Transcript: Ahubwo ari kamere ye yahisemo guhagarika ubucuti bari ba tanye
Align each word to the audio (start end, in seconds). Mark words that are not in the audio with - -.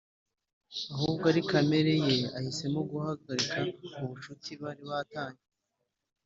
Ahubwo 0.95 1.23
ari 1.31 1.41
kamere 1.49 1.93
ye 2.05 2.15
yahisemo 2.33 2.79
guhagarika 2.91 3.59
ubucuti 4.01 4.51
bari 4.61 4.83
ba 4.89 4.99
tanye 5.11 5.43